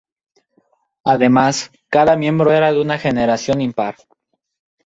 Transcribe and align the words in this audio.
Además, 1.03 1.69
cada 1.89 2.15
miembro 2.17 2.51
era 2.51 2.73
de 2.73 2.81
una 2.81 2.97
generación 2.97 3.61
impar. 3.61 3.97